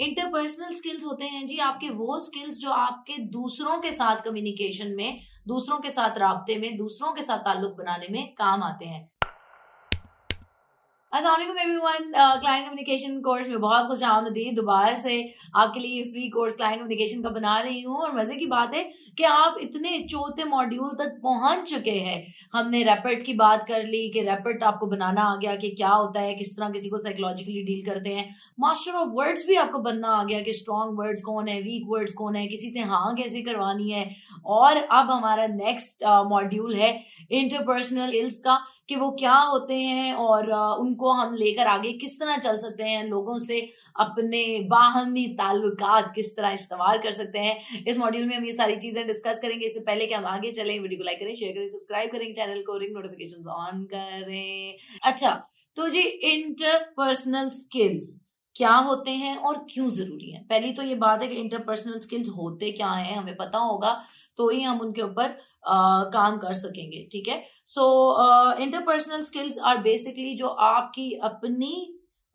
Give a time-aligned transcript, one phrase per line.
[0.00, 5.20] Interpersonal skills होते हैं जी, आपके वो स्किल्स जो आपके दूसरों के साथ कम्युनिकेशन में,
[5.48, 9.17] दूसरों के साथ रबते में, दूसरों के साथ ताल्लुक बनाने में काम आते हैं।
[11.12, 15.14] Aslam everyone client communication course में बहुत खुश आमदी दोबारा से
[15.56, 18.82] आपके लिए फ्री कोर्स क्लाइंट कम्युनिकेशन का बना रही हूँ और मज़े की बात है
[19.18, 22.18] कि आप इतने चौथे मॉड्यूल तक पहुँच चुके हैं।
[22.54, 26.20] हमने रैपिड की बात कर ली कि रैपिड आपको बनाना आ गया कि क्या होता
[26.20, 28.28] है किस तरह किसी को साइकोलॉजिकली डील करते हैं।
[28.60, 32.12] मास्टर ऑफ़ वर्ड्स भी आपको बनना आ गया कि स्ट्रॉन्ग वर्ड्स कौन है वीक वर्ड्स
[32.20, 34.04] कौन है किसी से हाँ कैसे करवानी है।
[34.58, 36.92] और अब हमारा नेक्स्ट मॉड्यूल uh, है
[37.32, 42.18] इंटरपर्सनल स्किल्स का कि वो क्या होते हैं और uh, उनको हम लेकर आगे किस
[42.20, 43.60] तरह चल सकते हैं, लोगों से
[43.96, 48.76] अपने बाहमी ताल्लुकात किस तरह इस्तेमाल कर सकते हैं। इस मॉड्यूल में हम ये सारी
[48.78, 51.68] चीज़ें डिस्कस करेंगे। इससे पहले कि हम आगे चले, वीडियो को लाइक करें शेयर करें
[51.68, 55.30] सब्सक्राइब करें चैनल को रिंग नोटिफिकेशन ऑन करें। अच्छा
[55.76, 58.14] तो जी इंटरपर्सनल स्किल्स
[58.56, 60.42] क्या होते हैं और क्यों ज़रूरी है?
[60.44, 64.00] पहली तो ये बात है कि इंटरपर्सनल स्किल्स होते क्या हैं, हमें पता होगा।
[64.38, 65.36] तो ही हम उनके ऊपर
[66.12, 67.42] काम कर सकेंगे ठीक है?
[67.66, 67.84] So
[68.62, 71.72] interpersonal skills are basically जो आपकी अपनी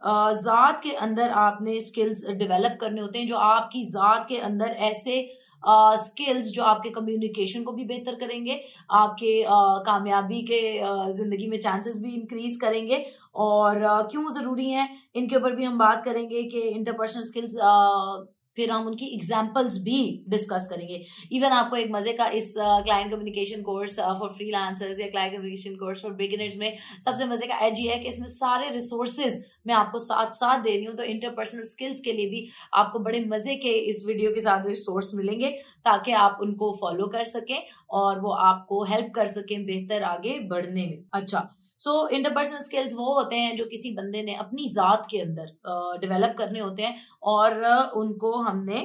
[0.02, 5.26] ज़ात के अंदर आपने स्किल्स डेवलप करने होते हैं जो आपकी ज़ात के अंदर ऐसे
[5.64, 8.60] स्किल्स uh, जो आपके कम्युनिकेशन को भी बेहतर करेंगे
[8.92, 13.06] आपके uh, कामयाबी के uh, ज़िंदगी में चांसेस भी इंक्रीज करेंगे
[13.46, 13.80] और
[14.12, 14.90] क्यों ज़रूरी हैं?
[15.16, 17.56] इनके ऊपर भी हम बात करेंगे कि इंटरपर्सनल स्किल्स
[18.58, 21.02] फिर हम उनकी एग्जाम्पल्स भी डिस्कस करेंगे।
[21.32, 26.02] इवन आपको एक मज़े का इस client communication course for freelancers या client communication course
[26.02, 30.00] for beginners में सबसे मज़े का एज ये है कि इसमें सारे रिसोर्सेज मैं आपको
[30.00, 33.74] साथ साथ दे रही हूँ तो इंटरपर्सनल स्किल्स के लिए भी आपको बड़े मज़े के
[33.90, 35.50] इस वीडियो के साथ रिसोर्स मिलेंगे
[35.86, 37.60] ताकि आप उनको फॉलो कर सकें
[37.92, 43.14] और वो आपको हेल्प कर सकें बेहतर आगे बढ़ने में। अच्छा सो इंटरपर्सनल स्किल्स वो
[43.14, 45.46] होते हैं जो किसी बंदे ने अपनी ज़ात के अंदर
[46.02, 46.96] डेवलप करने होते हैं
[47.28, 47.64] और
[47.96, 48.82] उनको हमने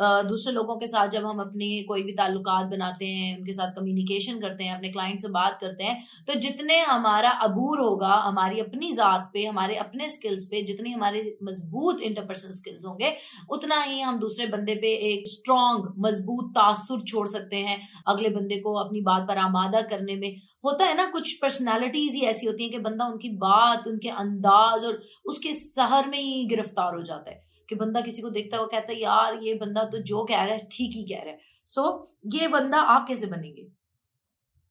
[0.00, 4.38] दूसरे लोगों के साथ जब हम अपनी कोई भी ताल्लुकात बनाते हैं, उनके साथ कम्युनिकेशन
[4.40, 8.92] करते हैं, अपने क्लाइंट से बात करते हैं तो जितने हमारा अबूर होगा, हमारी अपनी
[8.92, 13.12] ज़ात पे, हमारे अपने स्किल्स पे, जितनी हमारे मज़बूत इंटरपर्सनल स्किल्स होंगे,
[13.50, 18.56] उतना ही हम दूसरे बंदे पे एक स्ट्रॉन्ग मज़बूत तासुर छोड़ सकते हैं। अगले बंदे
[18.60, 20.34] को अपनी बात पर आमादा करने में
[20.64, 24.84] होता है ना, कुछ पर्सनैलिटीज ही ऐसी होती हैं कि बंदा उनकी बात, उनके अंदाज
[24.84, 28.62] और उसके सहर में ही गिरफ़्तार हो जाता है। कि बंदा किसी को देखता है
[28.62, 31.32] वो कहता है यार ये बंदा तो जो कह रहा है ठीक ही कह रहा
[31.32, 31.38] है।
[31.68, 33.66] सो so, ये बंदा आप कैसे बनेंगे?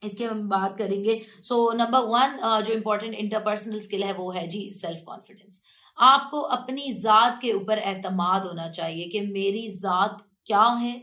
[0.02, 4.70] इसके हम बात करेंगे। सो नंबर वन जो इम्पोर्टेंट इंटरपर्सनल स्किल है वो है जी
[4.74, 5.62] सेल्फ कॉन्फिडेंस
[5.98, 10.94] आपको अपनी जात के ऊपर एतमाद होना चाहिए कि मेरी जात क्या है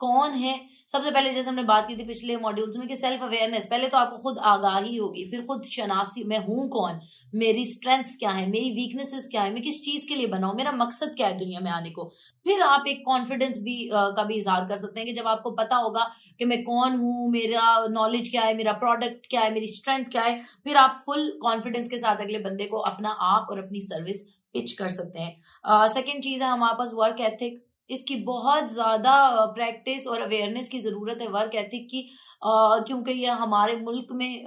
[0.00, 0.58] कौन है
[0.94, 3.98] सबसे पहले जैसे हमने बात की थी पिछले मॉड्यूल्स में कि सेल्फ अवेयरनेस पहले तो
[3.98, 7.00] आपको खुद आगाही होगी फिर खुद शनासी मैं हूँ कौन?
[7.34, 8.46] मेरी स्ट्रेंथ्स क्या है?
[8.50, 9.52] मेरी वीकनेसेस क्या है?
[9.54, 10.54] मैं किस चीज़ के लिए बनाऊ?
[10.56, 12.04] मेरा मकसद क्या है दुनिया में आने को?
[12.46, 15.50] फिर आप एक कॉन्फिडेंस भी आ, का भी इजहार कर सकते हैं कि जब आपको
[15.54, 19.72] पता होगा कि मैं कौन हूँ मेरा नॉलेज क्या है मेरा प्रोडक्ट क्या है मेरी
[19.74, 23.64] स्ट्रेंथ क्या है फिर आप फुल कॉन्फिडेंस के साथ अगले बंदे को अपना आप और
[23.64, 24.22] अपनी सर्विस
[24.54, 29.14] पिच कर सकते हैं। सेकेंड चीज़ है हमारे पास वर्क एथिक इसकी बहुत ज़्यादा
[29.54, 32.08] प्रैक्टिस और अवेयरनेस की ज़रूरत है। वर्क एथिक की
[32.42, 34.44] क्योंकि यह हमारे मुल्क में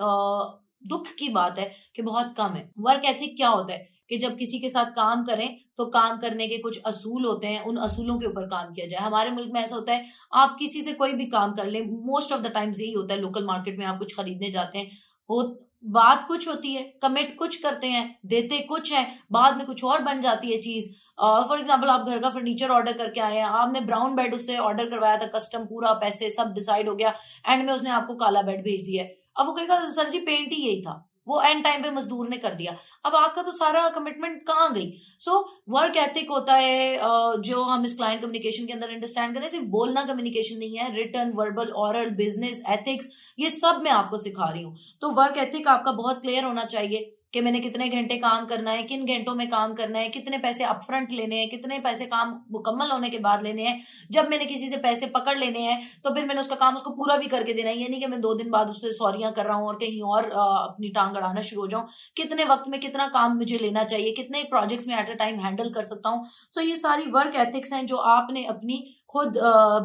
[0.87, 4.37] दुख की बात है कि बहुत कम है। वर्क एथिक क्या होता है कि जब
[4.37, 8.17] किसी के साथ काम करें तो काम करने के कुछ असूल होते हैं, उन असूलों
[8.19, 11.13] के ऊपर काम किया जाए। हमारे मुल्क में ऐसा होता है, आप किसी से कोई
[11.13, 13.99] भी काम कर लें मोस्ट ऑफ़ द टाइम्स यही होता है लोकल मार्केट में आप
[13.99, 14.91] कुछ खरीदने जाते हैं,
[15.29, 15.41] हो
[15.83, 20.01] बात कुछ होती है कमिट कुछ करते हैं, देते कुछ है, बाद में कुछ और
[20.03, 20.89] बन जाती है चीज़।
[21.19, 24.89] फॉर एग्ज़ाम्पल आप घर का फर्नीचर ऑर्डर करके आए हैं, आपने ब्राउन बेड उससे ऑर्डर
[24.89, 27.13] करवाया था कस्टम पूरा पैसे सब डिसाइड हो गया
[27.45, 29.05] एंड में उसने आपको काला बेड भेज दिया
[29.35, 32.37] अब वो कहेगा, सर जी पेंट ही यही था। वो एंड टाइम पे मजदूर ने
[32.37, 34.91] कर दिया। अब आपका तो सारा कमिटमेंट कहाँ गई?
[35.19, 35.39] सो
[35.69, 36.99] वर्क एथिक होता है
[37.41, 41.31] जो हम इस क्लाइंट कम्युनिकेशन के अंदर अंडरस्टैंड करें, सिर्फ़ बोलना कम्युनिकेशन नहीं है written
[41.35, 45.91] verbal oral business ethics ये सब मैं आपको सिखा रही हूँ। तो वर्क एथिक आपका
[45.93, 49.73] बहुत क्लियर होना चाहिए। कि मैंने कितने घंटे काम करना है, किन घंटों में काम
[49.75, 53.63] करना है, कितने पैसे अपफ्रंट लेने हैं, कितने पैसे काम मुकम्मल होने के बाद लेने
[53.63, 53.79] हैं।
[54.11, 57.17] जब मैंने किसी से पैसे पकड़ लेने हैं तो फिर मैंने उसका काम उसको पूरा
[57.17, 59.57] भी करके देना है। ये नहीं कि मैं दो दिन बाद उससे सॉरियाँ कर रहा
[59.57, 61.87] हूँ और कहीं और अपनी टांग अड़ाना शुरू हो जाऊँ।
[62.17, 65.69] कितने वक्त में कितना काम मुझे लेना चाहिए, कितने प्रोजेक्ट्स में एट अ टाइम हैंडल
[65.71, 69.37] कर सकता हूँ। सो ये सारी वर्क एथिक्स हैं जो आपने अपनी खुद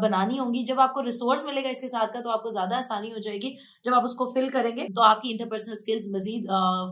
[0.03, 3.57] बनानी होंगी। जब आपको रिसोर्स मिलेगा इसके साथ का तो आपको ज़्यादा आसानी हो जाएगी।
[3.85, 6.47] जब आप उसको फिल करेंगे तो आपकी इंटरपर्सनल स्किल्स मजीद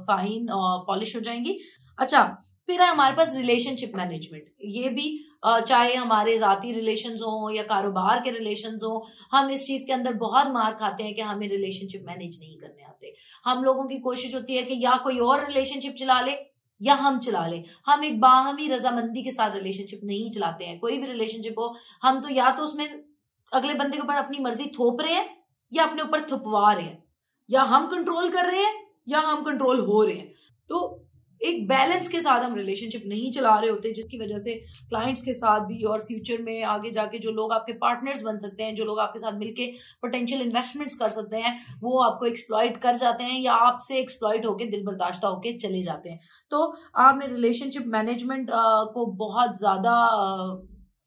[0.06, 0.47] फाइन
[0.87, 1.59] पॉलिश हो जाएँगी।
[1.99, 2.23] अच्छा
[2.69, 5.09] फिर है हमारे पास रिलेशनशिप मैनेजमेंट ये भी
[5.44, 10.15] चाहे हमारे जाती रिलेशन हो या कारोबार के रिलेशन हो, हम इस चीज़ के अंदर
[10.17, 13.12] बहुत मार खाते हैं कि हमें रिलेशनशिप मैनेज नहीं करने आते।
[13.44, 16.33] हम लोगों की कोशिश होती है कि या कोई और रिलेशनशिप चला ले
[16.82, 20.99] या हम चला लें। हम एक बाहमी रजामंदी के साथ रिलेशनशिप नहीं चलाते हैं। कोई
[20.99, 23.05] भी रिलेशनशिप हो, हम तो या तो उसमें
[23.53, 25.29] अगले बंदे के ऊपर अपनी मर्ज़ी थोप रहे हैं
[25.73, 27.05] या अपने ऊपर थपवा रहे हैं।
[27.50, 28.75] या हम कंट्रोल कर रहे हैं
[29.09, 30.35] या हम कंट्रोल हो रहे हैं।
[30.69, 31.06] तो
[31.41, 34.55] एक बैलेंस के साथ हम रिलेशनशिप नहीं चला रहे होते, जिसकी वजह से
[34.89, 38.63] क्लाइंट्स के साथ भी और फ्यूचर में आगे जाके जो लोग आपके पार्टनर्स बन सकते
[38.63, 39.67] हैं, जो लोग आपके साथ मिलके
[40.03, 44.71] पोटेंशियल इन्वेस्टमेंट्स कर सकते हैं, वो आपको एक्सप्लॉयट कर जाते हैं या आपसे एक्सप्लॉयट होकर
[44.71, 46.21] दिल बर्दाश्त होकर चले जाते हैं।
[46.53, 46.65] तो
[46.99, 49.95] आपने रिलेशनशिप मैनेजमेंट को बहुत ज़्यादा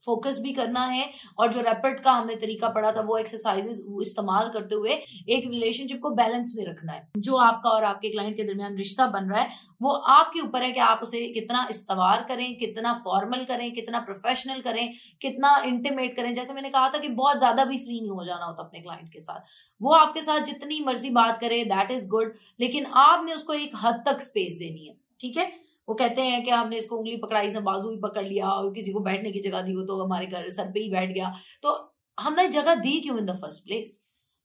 [0.04, 1.10] फोकस भी करना है।
[1.40, 6.00] और जो रैपिड का हमने तरीका पढ़ा था, वो एक्सरसाइजेस इस्तेमाल करते हुए एक रिलेशनशिप
[6.02, 9.42] को बैलेंस में रखना है। जो आपका और आपके क्लाइंट के दरमियान रिश्ता बन रहा
[9.42, 9.50] है,
[9.82, 14.62] वो आपके ऊपर है कि आप उसे कितना इस्तवार करें, कितना फॉर्मल करें, कितना प्रोफेशनल
[14.62, 18.24] करें, कितना इंटीमेट करें। जैसे मैंने कहा था कि बहुत ज़्यादा भी फ्री नहीं हो
[18.24, 19.52] जाना होता अपने क्लाइंट के साथ।
[19.82, 24.04] वो आपके साथ जितनी मर्ज़ी बात करे दैट इज़ गुड लेकिन आपने उसको एक हद
[24.06, 25.52] तक स्पेस देनी है, ठीक है?
[25.88, 28.92] वो कहते हैं कि हमने इसको उंगली पकड़ाई, इसने बाजू भी पकड़ लिया और किसी
[28.92, 31.34] को बैठने की जगह दी हो तो हमारे घर सर पे ही बैठ गया।
[31.64, 31.74] तो
[32.18, 34.00] हमने जगह दी क्यों इन द फ़र्स्ट प्लेस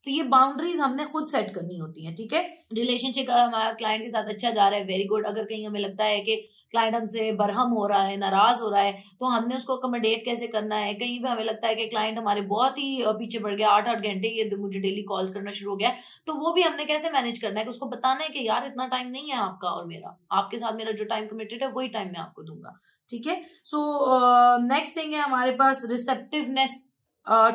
[0.08, 2.40] तो ये बाउंड्रीज हमने खुद सेट करनी होती है, ठीक है?
[2.72, 6.04] रिलेशनशिप हमारा क्लाइंट के साथ अच्छा जा रहा है वेरी गुड अगर कहीं हमें लगता
[6.04, 6.36] है कि
[6.72, 10.46] क्लाइंट हमसे बरहम हो रहा है, नाराज़ हो रहा है तो हमने उसको अकोमोडेट कैसे
[10.46, 10.94] करना है?
[10.94, 14.04] कहीं भी हमें लगता है कि क्लाइंट हमारे बहुत ही पीछे पड़ गया, आठ आठ
[14.04, 15.92] घंटे ये मुझे डेली कॉल्स करना शुरू हो गया
[16.26, 18.86] तो वो भी हमने कैसे मैनेज करना है कि उसको बताना है कि यार इतना
[18.88, 22.08] टाइम नहीं है आपका और मेरा। आपके साथ मेरा जो टाइम कमिटेड है, वही टाइम
[22.08, 22.78] मैं आपको दूँगा,
[23.08, 23.40] ठीक है?
[23.64, 26.82] सो नेक्स्ट थिंग है हमारे पास रिसेप्टिवनेस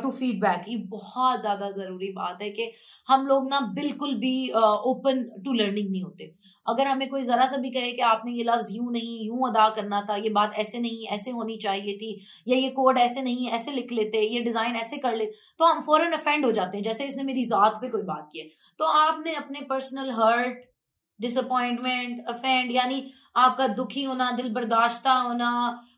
[0.01, 2.71] टू फीडबैक ये बहुत ज़्यादा ज़रूरी बात है कि
[3.07, 6.33] हम लोग ना बिल्कुल भी ओपन टू लर्निंग नहीं होते।
[6.65, 9.67] अगर हमें कोई ज़रा सा भी कहे कि आपने ये लफ्ज़ यूँ नहीं, यूँ अदा
[9.75, 13.49] करना था, ये बात ऐसे नहीं, ऐसे होनी चाहिए थी, या ये कोड ऐसे नहीं,
[13.51, 15.25] ऐसे लिख लेते, ये डिज़ाइन ऐसे कर ले
[15.59, 18.39] तो हम फ़ौरन अफेंड हो जाते हैं, जैसे इसने मेरी ज़ात पे कोई बात की
[18.39, 18.47] है।
[18.79, 20.61] तो आपने अपने पर्सनल हर्ट
[21.19, 23.03] डिसअपॉइंटमेंट अफेंड यानी
[23.37, 25.49] आपका दुखी होना, दिल बर्दाश्ता होना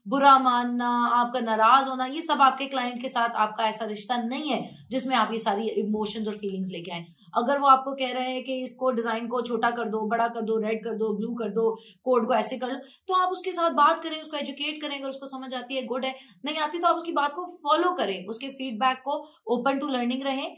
[0.05, 4.49] बुरा मानना, आपका नाराज़ होना, ये सब आपके क्लाइंट के साथ आपका ऐसा रिश्ता नहीं
[4.49, 8.33] है, जिसमें आप ये सारी इमोशंस और फीलिंग्स लेके आए। अगर वो आपको कह रहे
[8.33, 11.33] हैं कि इसको डिज़ाइन को छोटा कर दो, बड़ा कर दो रेड कर दो ब्लू
[11.35, 11.69] कर दो
[12.05, 15.09] कोड को ऐसे कर लो तो आप उसके साथ बात करें, उसको एजुकेट करें, अगर
[15.09, 16.15] उसको समझ आती है गुड है।
[16.45, 19.17] नहीं आती तो आप उसकी बात को फॉलो करें, उसके फीडबैक को
[19.49, 20.49] ओपन टू लर्निंग रहें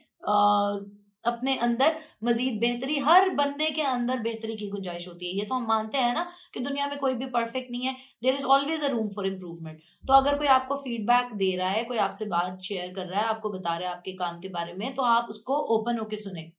[1.28, 5.56] अपने अंदर मजीद बेहतरी, हर बंदे के अंदर बेहतरी की गुंजाइश होती है। ये तो
[5.56, 8.84] हम मानते हैं ना कि दुनिया में कोई भी परफेक्ट नहीं है। There is always
[8.84, 12.62] a room for improvement तो अगर कोई आपको फीडबैक दे रहा है, कोई आपसे बात
[12.64, 15.28] शेयर कर रहा है, आपको बता रहा है आपके काम के बारे में तो आप
[15.30, 16.52] उसको ओपन होके सुने।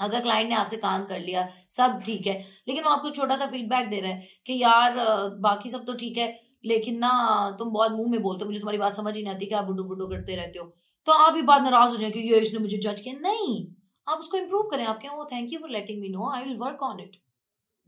[0.00, 2.34] अगर क्लाइंट ने आपसे काम कर लिया, सब ठीक है।
[2.68, 4.94] लेकिन वो आपको छोटा सा फीडबैक दे रहा है कि यार
[5.40, 6.28] बाकी सब तो ठीक है,
[6.64, 7.10] लेकिन ना,
[7.58, 9.64] तुम बहुत मुँह में बोलते हो, मुझे तुम्हारी बात समझ ही नहीं आती कि आप
[9.64, 10.64] बुडो बुडो करते रहते हो।
[11.06, 13.66] तो आप भी बात नाराज़ हो जाए कि ये इसने मुझे जज किया। नहीं!
[14.06, 16.82] आप उसको इम्प्रूव करें आपके वो thank you for letting me know I will work
[16.82, 17.16] on it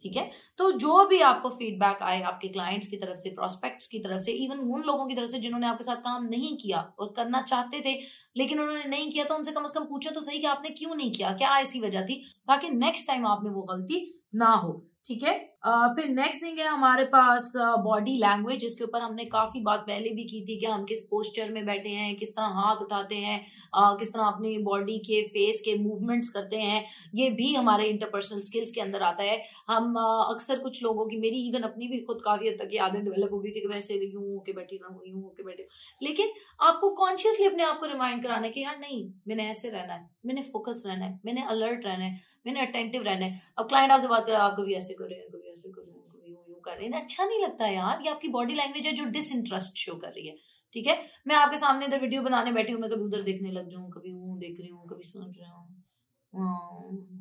[0.05, 0.31] ठीक है?
[0.59, 4.33] तो जो भी आपको फीडबैक आए आपके क्लाइंट्स की तरफ़ से प्रोस्पेक्ट्स की तरफ़ से
[4.33, 7.81] इवन उन लोगों की तरफ़ से जिन्होंने आपके साथ काम नहीं किया और करना चाहते
[7.81, 7.95] थे,
[8.37, 10.95] लेकिन उन्होंने नहीं किया तो उनसे कम से कम पूछो तो सही कि आपने क्यों
[10.95, 11.33] नहीं किया?
[11.33, 12.15] क्या ऐसी वजह थी?
[12.49, 14.73] ताकि नेक्स्ट टाइम आप में वो गलती ना हो।
[15.05, 15.52] ठीक है?
[15.65, 20.25] फिर नेक्स्ट थिंग है हमारे पास बॉडी लैंग्वेज जिसके ऊपर हमने काफ़ी बात पहले भी
[20.25, 23.41] की थी कि हम किस पोस्चर में बैठे हैं, किस तरह हाथ उठाते हैं
[23.99, 28.71] किस तरह अपनी बॉडी के फेस के मूवमेंट्स करते हैं, ये भी हमारे इंटरपर्सनल स्किल्स
[28.71, 32.49] के अंदर आता है। हम अक्सर कुछ लोगों की, मेरी इवन अपनी भी खुद काफ़ी
[32.49, 35.23] हद तक की आदत डेवलप हो गई थी कि वैसे यूँ होके बैठी रहूँ, यूँ
[35.23, 35.69] होके बैठे
[36.03, 39.95] लेकिन आपको कॉन्शियसली अपने आप को रिमाइंड कराना है कि यार नहीं, मैंने ऐसे रहना
[39.95, 43.93] है, मैंने फोकस रहना है, मैंने अलर्ट रहना है, मैंने अटेंटिव रहना है। अब क्लाइंट
[43.93, 45.21] आपसे बात करें आप कभी ऐसे करें
[45.63, 48.55] ऐसे करें कभी यूँ यूँ कर रहे हैं। अच्छा नहीं लगता यार ये आपकी बॉडी
[48.55, 50.37] लैंग्वेज है जो डिसइंटरेस्ट शो कर रही है,
[50.73, 51.01] ठीक है?
[51.27, 54.11] मैं आपके सामने इधर वीडियो बनाने बैठी हूँ, मैं कभी उधर देखने लग जाऊँ, कभी
[54.11, 55.83] हूँ देख रही हूँ, कभी सुन रही हूँ।
[56.33, 57.19] हाँ।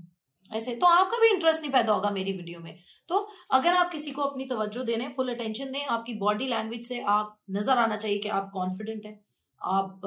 [0.51, 2.77] ऐसे। तो आपका भी इंटरेस्ट नहीं पैदा होगा मेरी वीडियो में।
[3.09, 3.17] तो
[3.51, 7.37] अगर आप किसी को अपनी तवज्जो देने फुल अटेंशन दें, आपकी बॉडी लैंग्वेज से आप
[7.51, 9.19] नज़र आना चाहिए कि आप कॉन्फिडेंट हैं,
[9.61, 10.01] आप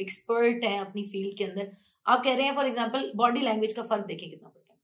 [0.00, 1.72] एक्सपर्ट हैं अपनी फ़ील्ड के अंदर।
[2.06, 4.78] आप कह रहे हैं फॉर एग्ज़ाम्पल बॉडी लैंग्वेज का फ़र्क देखें कितना पड़ता है।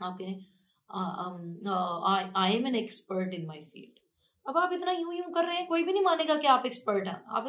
[0.00, 0.46] आप कह रहे हैं
[0.90, 3.98] I am an expert in my field
[4.46, 7.06] अब आप इतना यूँ यूँ कर रहे हैं, कोई भी नहीं मानेगा कि आप एक्सपर्ट
[7.06, 7.48] हैं। आप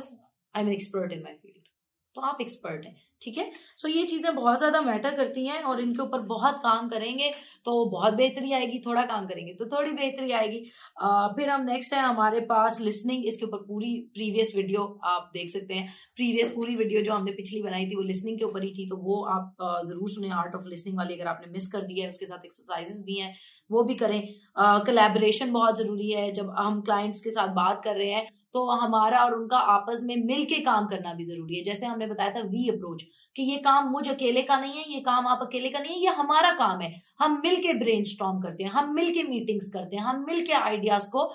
[0.55, 1.48] I am expert in my field
[2.15, 3.51] तो आप एक्सपर्ट हैं ठीक है?
[3.77, 7.29] सो ये चीज़ें बहुत ज़्यादा मैटर करती हैं और इनके ऊपर बहुत काम करेंगे
[7.65, 10.61] तो बहुत बेहतरी आएगी थोड़ा काम करेंगे तो थोड़ी बेहतरी आएगी।
[11.01, 15.49] आ, फिर हम नेक्स्ट है हमारे पास लिसनिंग इसके ऊपर पूरी प्रीवियस वीडियो आप देख
[15.49, 18.71] सकते हैं। प्रीवियस पूरी वीडियो जो हमने पिछली बनाई थी वो लिसनिंग के ऊपर ही
[18.73, 19.55] थी तो वो आप
[19.87, 23.03] ज़रूर सुने। आर्ट ऑफ़ लिसनिंग वाली अगर आपने मिस कर दिया है उसके साथ एक्सरसाइजेस
[23.05, 23.33] भी हैं
[23.69, 24.21] वो भी करें।
[24.85, 29.23] कलेबरेशन बहुत ज़रूरी है जब हम क्लाइंट्स के साथ बात कर रहे हैं तो हमारा
[29.23, 32.41] और उनका आपस में मिल के काम करना भी ज़रूरी है। जैसे हमने बताया था
[32.45, 33.03] वी अप्रोच
[33.35, 36.01] कि ये काम मुझ अकेले का नहीं है, ये काम आप अकेले का नहीं है,
[36.01, 39.95] ये हमारा काम है। हम मिल के ब्रेन करते हैं, हम मिल के मीटिंग्स करते
[39.95, 41.25] हैं, हम मिल के आइडियाज़ को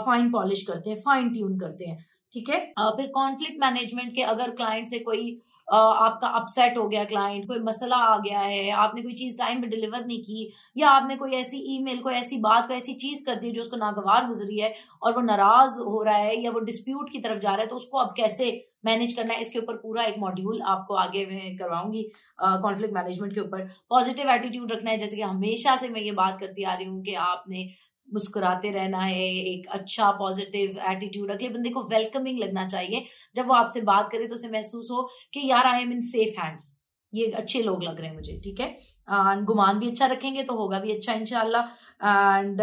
[0.00, 2.60] फाइन पॉलिश करते हैं फाइन ट्यून करते हैं, ठीक है?
[2.78, 7.96] फिर कॉन्फ्लिक्ट मैनेजमेंट के अगर क्लाइंट से कोई आपका अपसेट हो गया क्लाइंट कोई मसला
[7.98, 11.58] आ गया है, आपने कोई चीज़ टाइम पे डिलीवर नहीं की, या आपने कोई ऐसी
[11.76, 15.14] ईमेल कोई ऐसी बात, कोई ऐसी चीज़ कर दी जो उसको नागवार गुजरी है और
[15.14, 17.98] वो नाराज़ हो रहा है या वो डिस्प्यूट की तरफ़ जा रहा है तो उसको
[17.98, 18.50] अब कैसे
[18.84, 19.40] मैनेज करना है?
[19.40, 22.02] इसके ऊपर पूरा एक मॉड्यूल आपको आगे मैं करवाऊँगी
[22.38, 26.38] कॉन्फ्लिक्ट मैनेजमेंट के ऊपर। पॉजिटिव एटीट्यूड रखना है, जैसे कि हमेशा से मैं ये बात
[26.40, 27.68] करती आ रही हूँ कि आपने
[28.14, 33.04] मुस्कुराते रहना है एक अच्छा पॉजिटिव एटीट्यूड अगले बंदे को वेलकमिंग लगना चाहिए।
[33.36, 36.40] जब वो आपसे बात करे तो उसे महसूस हो कि यार I am in safe
[36.40, 36.74] hands
[37.12, 38.66] ये अच्छे लोग लग रहे हैं मुझे ठीक है?
[38.66, 41.60] एंड गुमान भी अच्छा रखेंगे तो होगा भी अच्छा इनशाला
[42.04, 42.60] एंड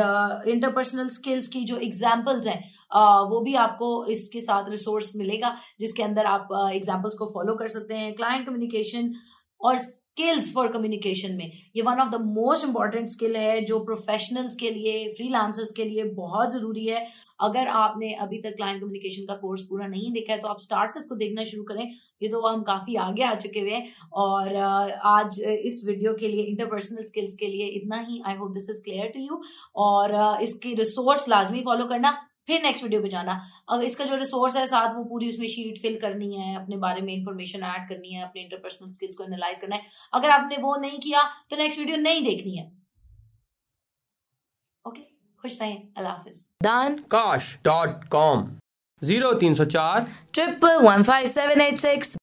[0.47, 6.03] इंटरपर्सनल स्किल्स की जो एग्जाम्पल्स हैं uh, वो भी आपको इसके साथ रिसोर्स मिलेगा जिसके
[6.03, 9.11] अंदर आप एग्जाम्पल्स uh, को फॉलो कर सकते हैं। क्लाइंट कम्युनिकेशन
[9.61, 9.77] और
[10.13, 14.69] स्किल्स फॉर कम्युनिकेशन में। ये one of the most important skill है जो प्रोफेशनल्स के
[14.71, 17.05] लिए फ्रीलांसर्स के लिए बहुत ज़रूरी है।
[17.39, 20.91] अगर आपने अभी तक क्लाइंट कम्युनिकेशन का कोर्स पूरा नहीं देखा है तो आप स्टार्ट
[20.91, 21.83] से इसको देखना शुरू करें।
[22.21, 23.87] ये तो हम काफ़ी आगे आ चुके हुए हैं
[24.25, 24.55] और
[25.13, 28.83] आज इस वीडियो के लिए इंटरपर्सनल स्किल्स के लिए इतना ही। I hope this is
[28.83, 29.41] clear to you
[29.87, 32.15] और इसकी रिसोर्स लाजमी फॉलो करना।
[32.47, 35.77] फिर नेक्स्ट वीडियो पे जाना। अगर इसका जो रिसोर्स है साथ वो पूरी उसमें शीट
[35.81, 39.57] फिल करनी है अपने बारे में इंफॉर्मेशन ऐड करनी है अपने इंटरपर्सनल स्किल्स को एनालाइज
[39.59, 42.65] करना है। अगर आपने वो नहीं किया तो नेक्स्ट वीडियो नहीं देखनी है।
[44.85, 45.01] ओके
[45.41, 48.49] खुश रहें। अल्लाह हाफिज। दान काश डॉट कॉम
[49.01, 52.15] ज़ीरो तीन सौ चार। Triple one five seven eight six